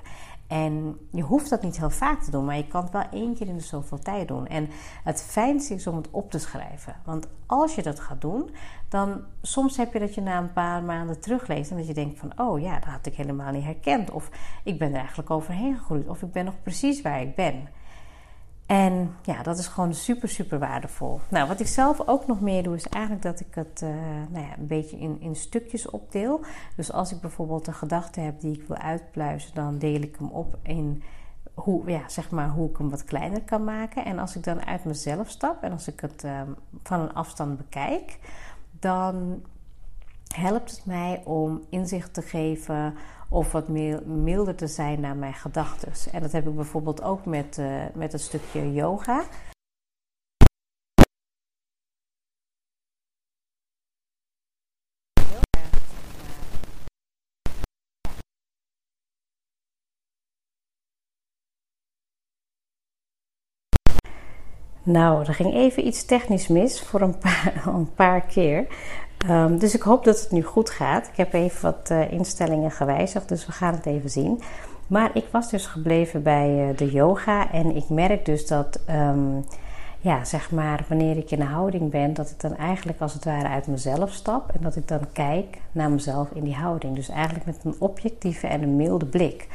En 0.53 0.99
je 1.11 1.23
hoeft 1.23 1.51
dat 1.51 1.63
niet 1.63 1.79
heel 1.79 1.91
vaak 1.91 2.23
te 2.23 2.31
doen, 2.31 2.45
maar 2.45 2.57
je 2.57 2.67
kan 2.67 2.83
het 2.83 2.93
wel 2.93 3.07
één 3.11 3.35
keer 3.35 3.47
in 3.47 3.57
de 3.57 3.63
zoveel 3.63 3.99
tijd 3.99 4.29
doen. 4.29 4.47
En 4.47 4.69
het 5.05 5.23
fijnste 5.23 5.75
is 5.75 5.87
om 5.87 5.97
het 5.97 6.11
op 6.11 6.31
te 6.31 6.39
schrijven. 6.39 6.97
Want 7.05 7.27
als 7.47 7.75
je 7.75 7.83
dat 7.83 8.01
gaat 8.01 8.21
doen, 8.21 8.51
dan 8.89 9.21
soms 9.43 9.77
heb 9.77 9.93
je 9.93 9.99
dat 9.99 10.15
je 10.15 10.21
na 10.21 10.39
een 10.39 10.53
paar 10.53 10.83
maanden 10.83 11.21
terugleest 11.21 11.71
en 11.71 11.77
dat 11.77 11.87
je 11.87 11.95
denkt 11.95 12.19
van, 12.19 12.33
oh 12.37 12.61
ja, 12.61 12.75
dat 12.75 12.89
had 12.89 13.07
ik 13.07 13.15
helemaal 13.15 13.53
niet 13.53 13.65
herkend. 13.65 14.11
Of 14.11 14.31
ik 14.65 14.79
ben 14.79 14.91
er 14.91 14.99
eigenlijk 14.99 15.31
overheen 15.31 15.77
gegroeid. 15.77 16.09
Of 16.09 16.23
ik 16.23 16.33
ben 16.33 16.45
nog 16.45 16.63
precies 16.63 17.03
waar 17.03 17.21
ik 17.21 17.35
ben. 17.35 17.69
En 18.73 19.17
ja, 19.23 19.43
dat 19.43 19.59
is 19.59 19.67
gewoon 19.67 19.95
super, 19.95 20.29
super 20.29 20.59
waardevol. 20.59 21.21
Nou, 21.29 21.49
wat 21.49 21.61
ik 21.61 21.67
zelf 21.67 22.09
ook 22.09 22.27
nog 22.27 22.41
meer 22.41 22.63
doe, 22.63 22.75
is 22.75 22.89
eigenlijk 22.89 23.25
dat 23.25 23.41
ik 23.41 23.55
het 23.55 23.81
uh, 23.85 23.91
nou 24.31 24.47
ja, 24.47 24.59
een 24.59 24.67
beetje 24.67 24.99
in, 24.99 25.21
in 25.21 25.37
stukjes 25.37 25.91
opdeel. 25.91 26.41
Dus 26.77 26.93
als 26.93 27.13
ik 27.13 27.21
bijvoorbeeld 27.21 27.67
een 27.67 27.75
gedachte 27.75 28.21
heb 28.21 28.41
die 28.41 28.61
ik 28.61 28.67
wil 28.67 28.77
uitpluizen, 28.77 29.55
dan 29.55 29.79
deel 29.79 30.03
ik 30.03 30.17
hem 30.19 30.29
op 30.29 30.59
in 30.63 31.03
hoe, 31.55 31.91
ja, 31.91 32.09
zeg 32.09 32.31
maar, 32.31 32.49
hoe 32.49 32.71
ik 32.71 32.77
hem 32.77 32.91
wat 32.91 33.05
kleiner 33.05 33.43
kan 33.43 33.65
maken. 33.65 34.05
En 34.05 34.19
als 34.19 34.37
ik 34.37 34.45
dan 34.45 34.67
uit 34.67 34.85
mezelf 34.85 35.29
stap 35.29 35.63
en 35.63 35.73
als 35.73 35.89
ik 35.89 36.01
het 36.01 36.25
uh, 36.25 36.41
van 36.83 37.01
een 37.01 37.15
afstand 37.15 37.57
bekijk, 37.57 38.19
dan 38.79 39.43
helpt 40.35 40.71
het 40.71 40.87
mij 40.87 41.23
om 41.25 41.63
inzicht 41.69 42.15
te 42.15 42.23
geven 42.23 42.95
of 43.33 43.53
wat 43.53 43.69
milder 44.05 44.55
te 44.55 44.67
zijn 44.67 45.01
naar 45.01 45.17
mijn 45.17 45.35
gedachten. 45.35 45.93
En 46.13 46.21
dat 46.21 46.33
heb 46.33 46.47
ik 46.47 46.55
bijvoorbeeld 46.55 47.03
ook 47.03 47.25
met, 47.25 47.59
uh, 47.59 47.83
met 47.95 48.13
het 48.13 48.21
stukje 48.21 48.73
yoga. 48.73 49.25
Nou, 64.85 65.27
er 65.27 65.35
ging 65.35 65.55
even 65.55 65.87
iets 65.87 66.05
technisch 66.05 66.49
mis 66.49 66.83
voor 66.83 67.01
een 67.01 67.19
paar, 67.19 67.63
een 67.75 67.95
paar 67.95 68.21
keer. 68.21 68.67
Um, 69.31 69.59
dus 69.59 69.75
ik 69.75 69.83
hoop 69.83 70.05
dat 70.05 70.21
het 70.21 70.31
nu 70.31 70.43
goed 70.43 70.71
gaat. 70.71 71.07
Ik 71.07 71.17
heb 71.17 71.33
even 71.33 71.63
wat 71.63 71.91
uh, 71.93 72.13
instellingen 72.13 72.71
gewijzigd, 72.71 73.29
dus 73.29 73.47
we 73.47 73.53
gaan 73.53 73.75
het 73.75 73.87
even 73.87 74.11
zien. 74.11 74.41
Maar 74.87 75.11
ik 75.15 75.27
was 75.31 75.51
dus 75.51 75.67
gebleven 75.67 76.23
bij 76.23 76.69
uh, 76.71 76.77
de 76.77 76.91
yoga 76.91 77.53
en 77.53 77.77
ik 77.77 77.89
merk 77.89 78.25
dus 78.25 78.47
dat, 78.47 78.81
um, 78.91 79.45
ja, 80.01 80.25
zeg 80.25 80.51
maar, 80.51 80.85
wanneer 80.89 81.17
ik 81.17 81.31
in 81.31 81.41
een 81.41 81.47
houding 81.47 81.91
ben, 81.91 82.15
dat 82.15 82.31
ik 82.31 82.41
dan 82.41 82.57
eigenlijk 82.57 83.01
als 83.01 83.15
het 83.15 83.25
ware 83.25 83.49
uit 83.49 83.67
mezelf 83.67 84.13
stap 84.13 84.51
en 84.55 84.61
dat 84.61 84.77
ik 84.77 84.89
dan 84.89 85.07
kijk 85.13 85.59
naar 85.73 85.91
mezelf 85.91 86.31
in 86.35 86.45
die 86.45 86.55
houding. 86.55 86.95
Dus 86.95 87.09
eigenlijk 87.09 87.47
met 87.47 87.61
een 87.65 87.77
objectieve 87.79 88.47
en 88.47 88.63
een 88.63 88.77
milde 88.77 89.07
blik. 89.07 89.49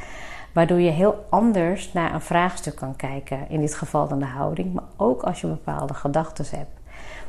Waardoor 0.54 0.80
je 0.80 0.92
heel 0.92 1.26
anders 1.30 1.94
naar 1.94 2.14
een 2.14 2.22
vraagstuk 2.22 2.76
kan 2.76 2.96
kijken, 2.96 3.50
in 3.50 3.60
dit 3.60 3.76
geval 3.76 4.08
dan 4.08 4.20
de 4.20 4.26
houding, 4.26 4.74
maar 4.74 4.84
ook 4.96 5.24
als 5.24 5.42
je 5.42 5.48
bepaalde 5.48 5.94
gedachten 5.94 6.46
hebt. 6.58 6.77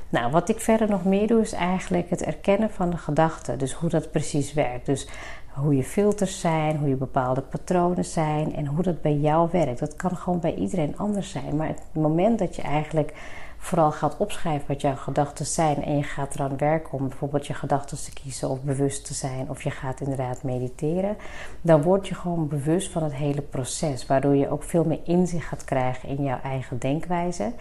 Nou, 0.09 0.31
wat 0.31 0.49
ik 0.49 0.61
verder 0.61 0.89
nog 0.89 1.05
meer 1.05 1.27
doe, 1.27 1.41
is 1.41 1.53
eigenlijk 1.53 2.11
het 2.11 2.23
erkennen 2.23 2.71
van 2.71 2.91
de 2.91 2.97
gedachten. 2.97 3.59
Dus 3.59 3.73
hoe 3.73 3.91
dat 3.91 4.11
precies 4.11 4.53
werkt. 4.53 4.87
Dus 4.87 5.09
hoe 5.55 5.77
je 5.77 5.85
filters 5.85 6.41
zijn, 6.41 6.77
hoe 6.77 6.89
je 6.89 6.95
bepaalde 6.95 7.41
patronen 7.41 8.05
zijn 8.05 8.55
en 8.55 8.67
hoe 8.67 8.83
dat 8.83 9.03
bij 9.03 9.17
jou 9.17 9.49
werkt. 9.53 9.79
Dat 9.79 9.97
kan 9.97 10.17
gewoon 10.17 10.41
bij 10.41 10.55
iedereen 10.55 10.99
anders 10.99 11.31
zijn. 11.31 11.57
Maar 11.57 11.69
het 11.69 11.83
moment 11.93 12.39
dat 12.39 12.57
je 12.57 12.63
eigenlijk 12.63 13.13
vooral 13.59 13.93
gaat 13.93 14.17
opschrijven 14.17 14.69
wat 14.69 14.81
jouw 14.81 14.97
gedachten 14.97 15.47
zijn 15.47 15.85
en 15.85 15.97
je 15.97 16.03
gaat 16.03 16.35
eraan 16.35 16.57
werken 16.57 16.93
om 16.93 17.09
bijvoorbeeld 17.09 17.47
je 17.47 17.55
gedachten 17.55 17.97
te 18.05 18.13
kiezen 18.13 18.49
of 18.49 18.63
bewust 18.63 19.07
te 19.07 19.15
zijn 19.15 19.51
of 19.51 19.63
je 19.63 19.71
gaat 19.71 20.01
inderdaad 20.01 20.43
mediteren, 20.43 21.17
dan 21.61 21.83
word 21.83 22.09
je 22.09 22.15
gewoon 22.15 22.49
bewust 22.49 22.91
van 22.91 23.03
het 23.03 23.15
hele 23.15 23.43
proces, 23.43 24.07
waardoor 24.07 24.37
je 24.37 24.51
ook 24.51 24.63
veel 24.63 24.85
meer 24.85 25.01
inzicht 25.05 25.47
gaat 25.47 25.65
krijgen 25.65 26.09
in 26.09 26.25
jouw 26.25 26.41
eigen 26.43 26.79
denkwijze. 26.79 27.53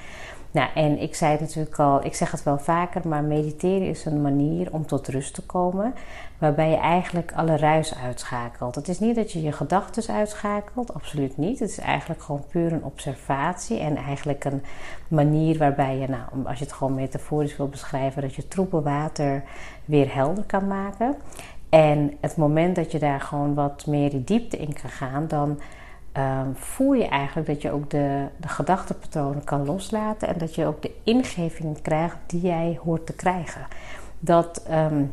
Nou, 0.52 0.70
en 0.76 1.02
ik 1.02 1.16
zei 1.16 1.32
het 1.32 1.40
natuurlijk 1.40 1.80
al, 1.80 2.06
ik 2.06 2.16
zeg 2.16 2.32
het 2.32 2.44
wel 2.44 2.60
vaker, 2.60 3.08
maar 3.08 3.24
mediteren 3.24 3.88
is 3.88 4.06
een 4.06 4.22
manier 4.22 4.74
om 4.74 4.86
tot 4.86 5.08
rust 5.08 5.34
te 5.34 5.46
komen, 5.46 5.94
waarbij 6.38 6.70
je 6.70 6.76
eigenlijk 6.76 7.34
alle 7.36 7.58
ruis 7.58 7.96
uitschakelt. 7.96 8.76
Het 8.76 8.88
is 8.88 9.00
niet 9.00 9.16
dat 9.16 9.32
je 9.32 9.42
je 9.42 9.52
gedachten 9.52 10.14
uitschakelt, 10.14 10.94
absoluut 10.94 11.38
niet. 11.38 11.60
Het 11.60 11.70
is 11.70 11.78
eigenlijk 11.78 12.22
gewoon 12.22 12.44
puur 12.50 12.74
een 12.74 12.84
observatie 12.84 13.80
en 13.80 13.96
eigenlijk 13.96 14.46
een 14.46 14.64
manier 15.08 15.58
waarbij 15.58 15.87
nou, 15.94 16.46
als 16.46 16.60
je 16.60 16.64
het 16.64 16.74
gewoon 16.74 16.96
metaforisch 16.96 17.58
wil 17.58 17.68
beschrijven, 17.68 18.22
dat 18.22 18.36
je 18.36 18.48
troebel 18.48 18.84
water 18.84 19.44
weer 19.86 20.14
helder 20.14 20.44
kan 20.44 20.68
maken. 20.68 21.16
En 21.70 22.18
het 22.22 22.36
moment 22.36 22.76
dat 22.76 22.92
je 22.92 23.00
daar 23.00 23.22
gewoon 23.22 23.54
wat 23.54 23.86
meer 23.86 24.14
in 24.14 24.24
diepte 24.24 24.58
in 24.58 24.74
kan 24.74 24.90
gaan, 24.90 25.28
dan 25.28 25.60
um, 26.18 26.56
voel 26.56 26.94
je 26.94 27.08
eigenlijk 27.08 27.48
dat 27.48 27.62
je 27.62 27.72
ook 27.72 27.90
de, 27.90 28.26
de 28.38 29.42
kan 29.44 29.66
loslaten 29.66 30.28
en 30.28 30.38
dat 30.38 30.56
je 30.56 30.66
ook 30.66 30.82
de 30.82 30.92
ingevingen 31.04 31.82
krijgt 31.82 32.18
die 32.28 32.42
jij 32.42 32.80
hoort 32.84 33.06
te 33.06 33.14
krijgen. 33.14 33.68
Dat, 34.20 34.66
um, 34.72 35.12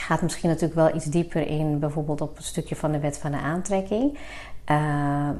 gaat 0.00 0.22
misschien 0.22 0.48
natuurlijk 0.48 0.80
wel 0.80 0.94
iets 0.94 1.04
dieper 1.04 1.46
in, 1.46 1.78
bijvoorbeeld 1.78 2.20
op 2.20 2.36
het 2.36 2.44
stukje 2.44 2.76
van 2.76 2.92
de 2.92 2.98
wet 2.98 3.18
van 3.18 3.30
de 3.30 3.38
aantrekking. 3.38 4.18
Uh, 4.70 4.76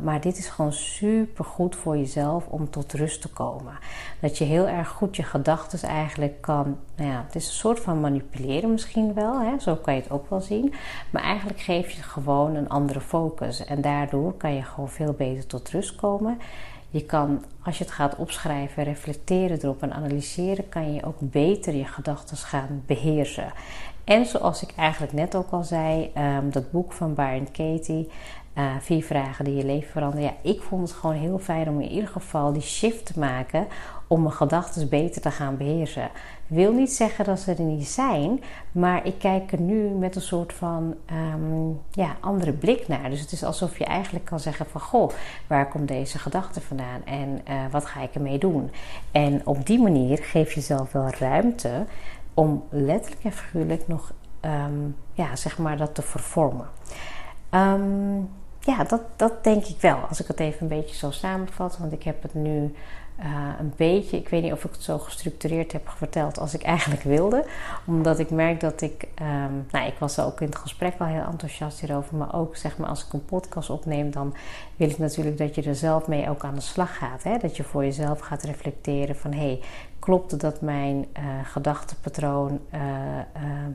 maar 0.03 0.21
dit 0.21 0.39
is 0.39 0.49
gewoon 0.49 0.73
super 0.73 1.45
goed 1.45 1.77
voor 1.77 1.97
jezelf 1.97 2.47
om 2.47 2.71
tot 2.71 2.93
rust 2.93 3.21
te 3.21 3.29
komen. 3.29 3.79
Dat 4.21 4.39
je 4.39 4.45
heel 4.45 4.67
erg 4.67 4.89
goed 4.89 5.17
je 5.17 5.23
gedachten 5.23 5.89
eigenlijk 5.89 6.41
kan. 6.41 6.77
Nou 6.97 7.11
ja, 7.11 7.23
het 7.27 7.35
is 7.35 7.47
een 7.47 7.53
soort 7.53 7.81
van 7.81 8.01
manipuleren 8.01 8.71
misschien 8.73 9.15
wel. 9.15 9.41
Hè? 9.41 9.59
Zo 9.59 9.75
kan 9.75 9.95
je 9.95 10.01
het 10.01 10.11
ook 10.11 10.31
wel 10.31 10.41
zien. 10.41 10.75
Maar 11.11 11.23
eigenlijk 11.23 11.61
geef 11.61 11.91
je 11.91 12.03
gewoon 12.03 12.55
een 12.55 12.69
andere 12.69 13.01
focus. 13.01 13.65
En 13.65 13.81
daardoor 13.81 14.35
kan 14.35 14.55
je 14.55 14.63
gewoon 14.63 14.89
veel 14.89 15.13
beter 15.13 15.47
tot 15.47 15.69
rust 15.69 15.97
komen. 15.97 16.39
Je 16.91 17.05
kan, 17.05 17.45
als 17.63 17.79
je 17.79 17.85
het 17.85 17.93
gaat 17.93 18.17
opschrijven, 18.17 18.85
reflecteren 18.85 19.59
erop 19.63 19.83
en 19.83 19.93
analyseren, 19.93 20.69
kan 20.69 20.95
je 20.95 21.05
ook 21.05 21.17
beter 21.19 21.75
je 21.75 21.85
gedachten 21.85 22.37
gaan 22.37 22.83
beheersen. 22.87 23.53
En 24.07 24.27
zoals 24.27 24.63
ik 24.63 24.73
eigenlijk 24.77 25.13
net 25.13 25.35
ook 25.35 25.51
al 25.51 25.65
zei, 25.65 26.13
um, 26.39 26.51
dat 26.51 26.71
boek 26.71 26.93
van 26.93 27.15
Byron 27.15 27.49
Katie, 27.53 28.11
uh, 28.59 28.65
Vier 28.81 29.05
vragen 29.05 29.45
die 29.45 29.55
je 29.55 29.65
leven 29.65 29.91
veranderen. 29.91 30.25
Ja, 30.25 30.51
ik 30.51 30.63
vond 30.63 30.89
het 30.89 30.99
gewoon 30.99 31.17
heel 31.17 31.39
fijn 31.39 31.69
om 31.69 31.81
in 31.81 31.91
ieder 31.91 32.09
geval 32.09 32.53
die 32.53 32.63
shift 32.63 33.07
te 33.07 33.19
maken 33.19 33.67
om 34.07 34.23
mijn 34.23 34.35
gedachten 34.35 34.89
beter 34.89 35.23
te 35.23 35.31
gaan 35.31 35.57
beheersen. 35.57 36.11
Wil 36.47 36.73
niet 36.73 36.93
zeggen 36.93 37.25
dat 37.25 37.41
ze 37.41 37.55
er 37.55 37.63
niet 37.63 37.87
zijn, 37.87 38.43
maar 38.73 39.07
ik 39.07 39.19
kijk 39.19 39.53
er 39.53 39.61
nu 39.61 39.89
met 39.89 40.17
een 40.17 40.23
soort 40.23 40.53
van 40.53 40.95
um, 41.35 41.81
ja, 41.91 42.17
andere 42.21 42.53
blik 42.53 42.89
naar. 42.89 43.11
Dus 43.11 43.21
het 43.21 43.33
is 43.33 43.45
alsof 43.45 43.79
je 43.79 43.85
eigenlijk 43.85 44.25
kan 44.25 44.41
zeggen 44.41 44.67
van 44.67 44.81
goh, 44.81 45.11
waar 45.47 45.69
komt 45.69 45.89
deze 45.89 46.19
gedachte 46.19 46.61
vandaan 46.61 47.05
en 47.05 47.41
uh, 47.49 47.55
wat 47.71 47.87
ga 47.87 48.03
ik 48.03 48.15
ermee 48.15 48.39
doen? 48.39 48.71
En 49.11 49.41
op 49.45 49.67
die 49.67 49.81
manier 49.81 50.19
geef 50.19 50.49
je 50.49 50.61
jezelf 50.61 50.93
wel 50.93 51.11
ruimte 51.19 51.85
om 52.37 52.65
letterlijk 52.71 53.25
en 53.25 53.33
figuurlijk 53.33 53.89
nog 53.89 54.13
um, 54.41 54.97
ja, 55.13 55.37
zeg 55.37 55.59
maar 55.59 55.77
dat 55.77 55.95
te 55.95 56.03
vervormen. 56.03 56.69
Um, 57.51 58.29
ja, 58.61 58.85
dat, 58.85 59.01
dat 59.17 59.45
denk 59.45 59.65
ik 59.65 59.81
wel. 59.81 59.97
Als 59.97 60.21
ik 60.21 60.27
het 60.27 60.41
even 60.41 60.63
een 60.63 60.79
beetje 60.79 60.97
zo 60.97 61.11
samenvat. 61.11 61.79
Want 61.79 61.93
ik 61.93 62.03
heb 62.03 62.23
het 62.23 62.35
nu 62.35 62.75
uh, 63.21 63.25
een 63.59 63.73
beetje, 63.77 64.17
ik 64.17 64.29
weet 64.29 64.43
niet 64.43 64.53
of 64.53 64.65
ik 64.65 64.73
het 64.73 64.83
zo 64.83 64.99
gestructureerd 64.99 65.73
heb 65.73 65.89
verteld 65.97 66.39
als 66.39 66.55
ik 66.55 66.63
eigenlijk 66.63 67.03
wilde. 67.03 67.45
Omdat 67.87 68.19
ik 68.19 68.31
merk 68.31 68.61
dat 68.61 68.81
ik, 68.81 69.09
um, 69.21 69.67
nou 69.71 69.87
ik 69.87 69.99
was 69.99 70.19
ook 70.19 70.41
in 70.41 70.47
het 70.47 70.57
gesprek 70.57 70.95
al 70.99 71.07
heel 71.07 71.25
enthousiast 71.31 71.81
hierover. 71.81 72.17
Maar 72.17 72.35
ook 72.35 72.57
zeg 72.57 72.79
maar 72.79 72.89
als 72.89 73.07
ik 73.07 73.13
een 73.13 73.25
podcast 73.25 73.71
opneem, 73.71 74.11
dan 74.11 74.35
wil 74.77 74.91
ik 74.91 74.99
natuurlijk 74.99 75.39
dat 75.39 75.55
je 75.55 75.63
er 75.63 75.75
zelf 75.75 76.07
mee 76.07 76.31
ook 76.31 76.45
aan 76.45 76.55
de 76.55 76.61
slag 76.61 76.99
gaat. 76.99 77.23
Hè? 77.23 77.39
Dat 77.39 77.57
je 77.57 77.63
voor 77.63 77.85
jezelf 77.85 78.21
gaat 78.21 78.43
reflecteren 78.43 79.17
van 79.17 79.33
hé, 79.33 79.39
hey, 79.39 79.61
klopt 80.07 80.41
dat 80.41 80.61
mijn 80.61 80.97
uh, 81.19 81.25
gedachtepatroon 81.45 82.61
uh, 82.75 82.81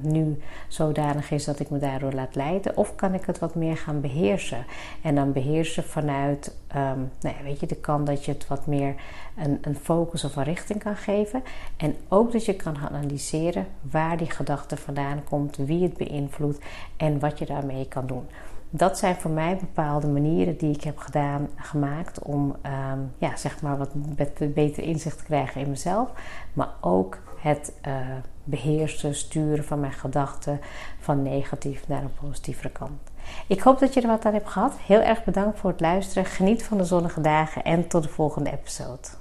nu 0.01 0.41
zodanig 0.67 1.31
is 1.31 1.45
dat 1.45 1.59
ik 1.59 1.69
me 1.69 1.79
daardoor 1.79 2.13
laat 2.13 2.35
leiden? 2.35 2.77
Of 2.77 2.95
kan 2.95 3.13
ik 3.13 3.25
het 3.25 3.39
wat 3.39 3.55
meer 3.55 3.77
gaan 3.77 4.01
beheersen? 4.01 4.65
En 5.01 5.15
dan 5.15 5.31
beheersen 5.31 5.83
vanuit, 5.83 6.55
um, 6.75 7.11
nou 7.21 7.35
weet 7.43 7.59
je, 7.59 7.65
de 7.65 7.75
kant 7.75 8.07
dat 8.07 8.25
je 8.25 8.31
het 8.31 8.47
wat 8.47 8.65
meer 8.65 8.95
een, 9.37 9.57
een 9.61 9.75
focus 9.75 10.23
of 10.23 10.35
een 10.35 10.43
richting 10.43 10.83
kan 10.83 10.95
geven. 10.95 11.43
En 11.77 11.95
ook 12.07 12.31
dat 12.31 12.45
je 12.45 12.55
kan 12.55 12.77
analyseren 12.77 13.67
waar 13.81 14.17
die 14.17 14.31
gedachte 14.31 14.77
vandaan 14.77 15.23
komt, 15.23 15.57
wie 15.57 15.83
het 15.83 15.97
beïnvloedt 15.97 16.59
en 16.97 17.19
wat 17.19 17.39
je 17.39 17.45
daarmee 17.45 17.87
kan 17.87 18.07
doen 18.07 18.27
dat 18.73 18.97
zijn 18.97 19.15
voor 19.15 19.31
mij 19.31 19.57
bepaalde 19.57 20.07
manieren 20.07 20.57
die 20.57 20.75
ik 20.75 20.83
heb 20.83 20.97
gedaan, 20.97 21.49
gemaakt 21.55 22.19
om 22.19 22.55
um, 22.65 23.11
ja, 23.17 23.35
zeg 23.35 23.61
maar 23.61 23.77
wat 23.77 23.89
beter 24.53 24.83
inzicht 24.83 25.17
te 25.17 25.23
krijgen 25.23 25.61
in 25.61 25.69
mezelf. 25.69 26.09
Maar 26.53 26.69
ook 26.81 27.17
het 27.39 27.73
uh, 27.87 27.93
beheersen, 28.43 29.15
sturen 29.15 29.65
van 29.65 29.79
mijn 29.79 29.91
gedachten 29.91 30.59
van 30.99 31.21
negatief 31.21 31.87
naar 31.87 32.01
een 32.01 32.13
positievere 32.21 32.69
kant. 32.69 33.11
Ik 33.47 33.61
hoop 33.61 33.79
dat 33.79 33.93
je 33.93 34.01
er 34.01 34.07
wat 34.07 34.25
aan 34.25 34.33
hebt 34.33 34.49
gehad. 34.49 34.73
Heel 34.77 35.01
erg 35.01 35.23
bedankt 35.23 35.59
voor 35.59 35.69
het 35.69 35.79
luisteren. 35.79 36.25
Geniet 36.25 36.63
van 36.63 36.77
de 36.77 36.83
zonnige 36.83 37.21
dagen 37.21 37.63
en 37.63 37.87
tot 37.87 38.03
de 38.03 38.09
volgende 38.09 38.51
episode. 38.51 39.20